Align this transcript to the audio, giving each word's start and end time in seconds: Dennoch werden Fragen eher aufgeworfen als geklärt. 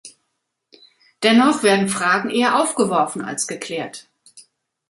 Dennoch 1.21 1.61
werden 1.61 1.87
Fragen 1.87 2.31
eher 2.31 2.59
aufgeworfen 2.59 3.21
als 3.21 3.45
geklärt. 3.45 4.09